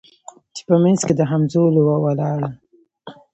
چي 0.55 0.61
په 0.69 0.75
منځ 0.83 0.99
کي 1.07 1.13
د 1.15 1.21
همزولو 1.31 1.81
وه 1.87 1.97
ولاړه 2.05 2.49